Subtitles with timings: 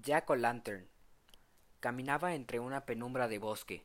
[0.00, 0.88] Jack O'Lantern.
[1.80, 3.84] Caminaba entre una penumbra de bosque.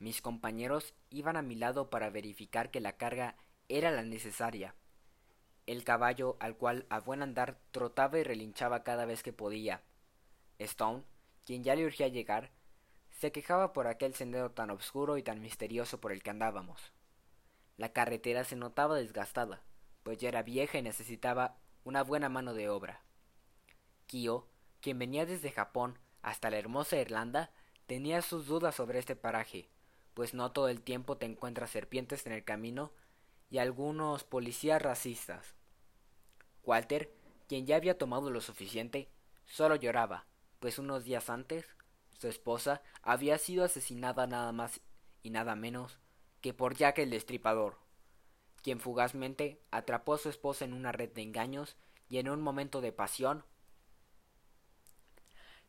[0.00, 3.36] Mis compañeros iban a mi lado para verificar que la carga
[3.68, 4.74] era la necesaria.
[5.66, 9.82] El caballo, al cual a buen andar trotaba y relinchaba cada vez que podía.
[10.58, 11.04] Stone,
[11.44, 12.50] quien ya le urgía llegar,
[13.12, 16.92] se quejaba por aquel sendero tan oscuro y tan misterioso por el que andábamos.
[17.76, 19.62] La carretera se notaba desgastada,
[20.02, 23.02] pues ya era vieja y necesitaba una buena mano de obra.
[24.08, 24.48] Kyo,
[24.80, 27.50] quien venía desde Japón hasta la hermosa Irlanda,
[27.86, 29.68] tenía sus dudas sobre este paraje,
[30.14, 32.92] pues no todo el tiempo te encuentras serpientes en el camino
[33.50, 35.54] y algunos policías racistas.
[36.64, 37.14] Walter,
[37.46, 39.08] quien ya había tomado lo suficiente,
[39.46, 40.26] solo lloraba,
[40.60, 41.64] pues unos días antes
[42.18, 44.80] su esposa había sido asesinada nada más
[45.22, 45.98] y nada menos
[46.40, 47.78] que por Jack el Destripador,
[48.62, 51.76] quien fugazmente atrapó a su esposa en una red de engaños
[52.08, 53.44] y en un momento de pasión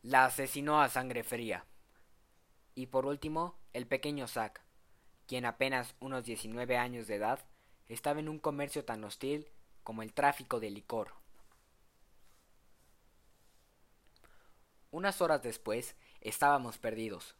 [0.02, 1.66] la asesinó a sangre fría.
[2.74, 4.62] Y por último, el pequeño Zack,
[5.26, 7.40] quien apenas unos 19 años de edad
[7.88, 9.48] estaba en un comercio tan hostil
[9.82, 11.12] como el tráfico de licor.
[14.90, 17.36] Unas horas después estábamos perdidos.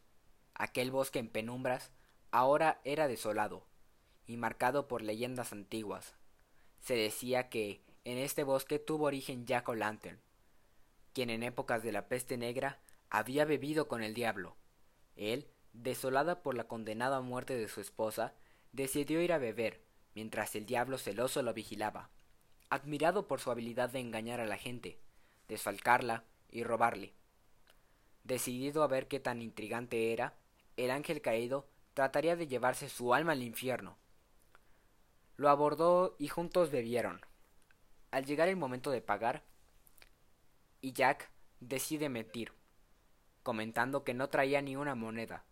[0.53, 1.91] Aquel bosque en penumbras
[2.31, 3.65] ahora era desolado
[4.25, 6.15] y marcado por leyendas antiguas.
[6.79, 10.21] Se decía que en este bosque tuvo origen Jack O'Lantern,
[11.13, 14.55] quien en épocas de la peste negra había bebido con el diablo.
[15.15, 18.33] Él, desolada por la condenada muerte de su esposa,
[18.71, 19.81] decidió ir a beber,
[20.15, 22.09] mientras el diablo celoso lo vigilaba,
[22.69, 24.99] admirado por su habilidad de engañar a la gente,
[25.47, 27.13] desfalcarla y robarle.
[28.23, 30.35] Decidido a ver qué tan intrigante era,
[30.77, 33.97] el ángel caído trataría de llevarse su alma al infierno.
[35.35, 37.25] Lo abordó y juntos bebieron.
[38.11, 39.43] Al llegar el momento de pagar,
[40.81, 42.53] y Jack decide mentir,
[43.43, 45.45] comentando que no traía ni una moneda,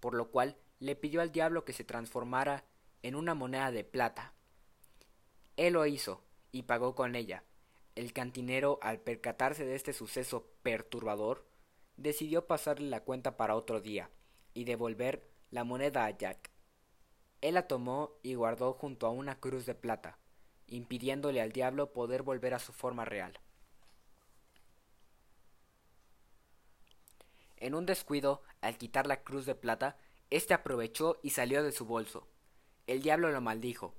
[0.00, 2.64] por lo cual le pidió al diablo que se transformara
[3.02, 4.34] en una moneda de plata.
[5.56, 6.22] Él lo hizo
[6.52, 7.44] y pagó con ella.
[7.94, 11.46] El cantinero, al percatarse de este suceso perturbador,
[11.96, 14.10] decidió pasarle la cuenta para otro día
[14.52, 16.50] y devolver la moneda a Jack.
[17.40, 20.18] Él la tomó y guardó junto a una cruz de plata,
[20.66, 23.38] impidiéndole al diablo poder volver a su forma real.
[27.64, 29.96] En un descuido, al quitar la cruz de plata,
[30.28, 32.28] éste aprovechó y salió de su bolso.
[32.86, 33.94] El diablo lo maldijo,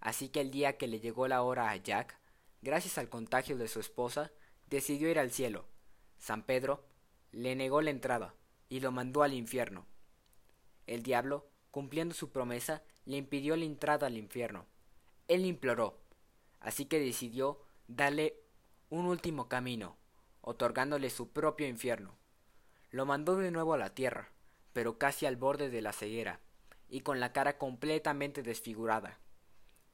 [0.00, 2.18] así que el día que le llegó la hora a Jack,
[2.62, 4.32] gracias al contagio de su esposa,
[4.70, 5.66] decidió ir al cielo.
[6.16, 6.82] San Pedro
[7.30, 8.34] le negó la entrada
[8.70, 9.84] y lo mandó al infierno.
[10.86, 14.64] El diablo, cumpliendo su promesa, le impidió la entrada al infierno.
[15.28, 16.00] Él imploró,
[16.58, 18.40] así que decidió darle
[18.88, 19.98] un último camino,
[20.40, 22.19] otorgándole su propio infierno.
[22.90, 24.30] Lo mandó de nuevo a la tierra,
[24.72, 26.40] pero casi al borde de la ceguera,
[26.88, 29.18] y con la cara completamente desfigurada.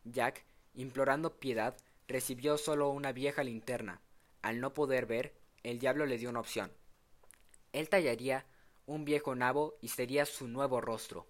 [0.04, 1.76] Jack, implorando piedad,
[2.08, 4.00] recibió solo una vieja linterna.
[4.42, 6.72] Al no poder ver, el diablo le dio una opción.
[7.72, 8.46] Él tallaría
[8.86, 11.26] un viejo nabo y sería su nuevo rostro,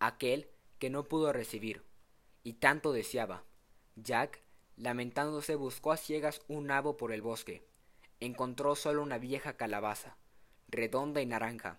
[0.00, 1.84] aquel que no pudo recibir,
[2.42, 3.44] y tanto deseaba.
[3.96, 4.42] Jack,
[4.76, 7.64] lamentándose, buscó a ciegas un nabo por el bosque.
[8.18, 10.16] Encontró solo una vieja calabaza,
[10.70, 11.78] redonda y naranja.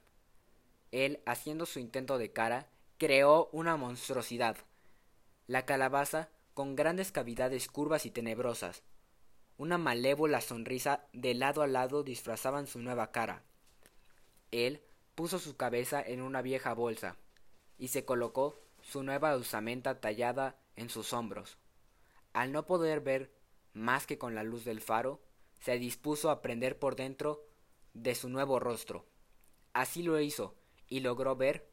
[0.91, 4.57] Él, haciendo su intento de cara, creó una monstruosidad.
[5.47, 8.83] La calabaza, con grandes cavidades curvas y tenebrosas.
[9.57, 13.43] Una malévola sonrisa de lado a lado disfrazaban su nueva cara.
[14.51, 14.81] Él
[15.15, 17.15] puso su cabeza en una vieja bolsa
[17.77, 21.57] y se colocó su nueva usamenta tallada en sus hombros.
[22.33, 23.31] Al no poder ver
[23.73, 25.21] más que con la luz del faro,
[25.59, 27.43] se dispuso a prender por dentro
[27.93, 29.07] de su nuevo rostro.
[29.73, 30.55] Así lo hizo
[30.87, 31.69] y logró ver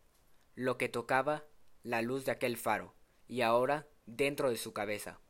[0.54, 1.44] lo que tocaba
[1.82, 2.94] la luz de aquel faro,
[3.26, 5.20] y ahora dentro de su cabeza.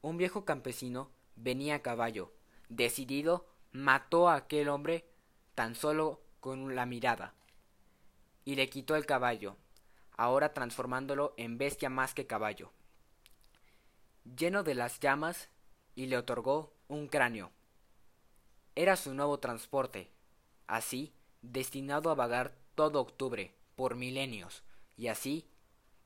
[0.00, 2.32] Un viejo campesino venía a caballo.
[2.68, 5.06] Decidido, mató a aquel hombre
[5.54, 7.34] tan solo con la mirada,
[8.44, 9.56] y le quitó el caballo,
[10.16, 12.72] ahora transformándolo en bestia más que caballo,
[14.24, 15.50] lleno de las llamas,
[15.94, 17.52] y le otorgó un cráneo.
[18.74, 20.10] Era su nuevo transporte,
[20.66, 24.62] así, destinado a vagar todo octubre, por milenios,
[24.96, 25.46] y así,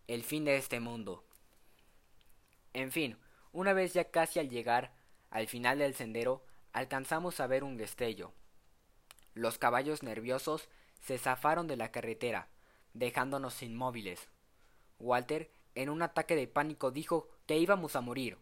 [0.09, 1.25] el fin de este mundo.
[2.73, 3.19] En fin,
[3.53, 4.95] una vez ya casi al llegar
[5.31, 8.33] al final del sendero, alcanzamos a ver un destello,
[9.37, 10.67] los caballos nerviosos
[11.03, 12.49] se zafaron de la carretera,
[12.95, 14.31] dejándonos inmóviles.
[14.99, 18.39] Walter, en un ataque de pánico, dijo que íbamos a morir.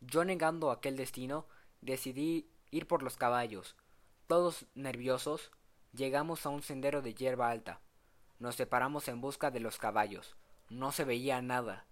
[0.00, 1.46] Yo, negando aquel destino,
[1.82, 3.76] decidí ir por los caballos,
[4.26, 5.52] Todos nerviosos,
[5.92, 7.80] llegamos a un sendero de hierba alta.
[8.38, 10.34] Nos separamos en busca de los caballos.
[10.70, 11.86] No se veía nada.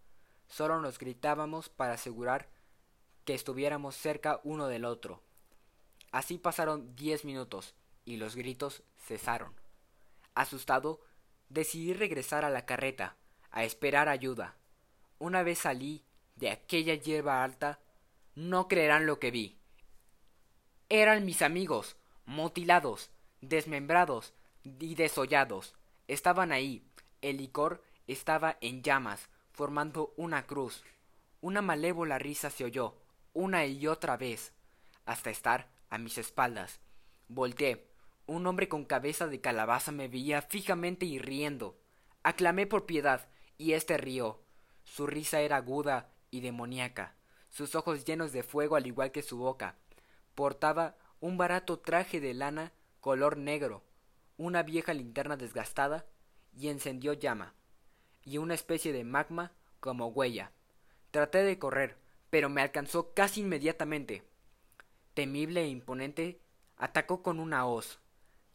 [0.48, 2.48] Solo nos gritábamos para asegurar
[3.24, 5.22] que estuviéramos cerca uno del otro.
[6.10, 7.74] Así pasaron diez minutos
[8.04, 9.52] y los gritos cesaron.
[10.34, 11.00] Asustado,
[11.48, 13.16] decidí regresar a la carreta,
[13.50, 14.56] a esperar ayuda.
[15.18, 16.02] Una vez salí
[16.36, 17.78] de aquella hierba alta,
[18.34, 19.61] no creerán lo que vi.
[20.94, 21.96] Eran mis amigos,
[22.26, 23.10] mutilados,
[23.40, 25.74] desmembrados y desollados.
[26.06, 26.86] Estaban ahí.
[27.22, 30.84] El licor estaba en llamas, formando una cruz.
[31.40, 32.98] Una malévola risa se oyó,
[33.32, 34.52] una y otra vez,
[35.06, 36.80] hasta estar a mis espaldas.
[37.26, 37.88] Volté.
[38.26, 41.80] Un hombre con cabeza de calabaza me veía fijamente y riendo.
[42.22, 44.42] Aclamé por piedad, y éste rió.
[44.84, 47.16] Su risa era aguda y demoníaca,
[47.48, 49.78] sus ojos llenos de fuego al igual que su boca.
[50.34, 53.82] Portaba un barato traje de lana color negro,
[54.36, 56.06] una vieja linterna desgastada
[56.56, 57.54] y encendió llama,
[58.24, 60.52] y una especie de magma como huella.
[61.10, 61.98] Traté de correr,
[62.30, 64.24] pero me alcanzó casi inmediatamente.
[65.14, 66.40] Temible e imponente,
[66.76, 68.00] atacó con una hoz.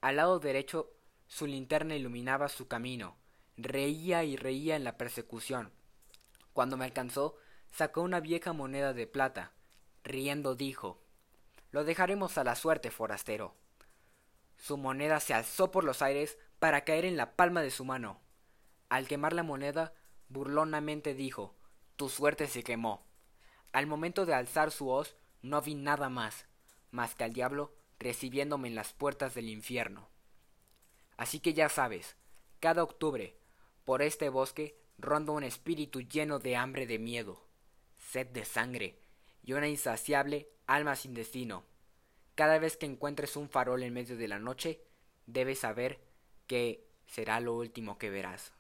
[0.02, 0.92] Al lado derecho
[1.28, 3.18] su linterna iluminaba su camino.
[3.58, 5.72] Reía y reía en la persecución.
[6.54, 7.38] Cuando me alcanzó,
[7.72, 9.52] sacó una vieja moneda de plata.
[10.04, 11.04] Riendo dijo
[11.72, 13.56] Lo dejaremos a la suerte, forastero.
[14.58, 18.22] Su moneda se alzó por los aires para caer en la palma de su mano.
[18.90, 19.94] Al quemar la moneda,
[20.30, 21.56] burlonamente dijo
[21.96, 23.06] Tu suerte se quemó.
[23.72, 26.48] Al momento de alzar su hoz, no vi nada más,
[26.92, 30.10] más que al diablo recibiéndome en las puertas del infierno.
[31.18, 32.16] Así que ya sabes,
[32.60, 33.38] cada octubre,
[33.86, 37.48] por este bosque, ronda un espíritu lleno de hambre de miedo
[37.98, 39.00] sed de sangre
[39.48, 41.64] y una insaciable alma sin destino.
[42.36, 44.84] Cada vez que encuentres un farol en medio de la noche,
[45.26, 46.02] debes saber
[46.48, 48.52] que será lo último que verás.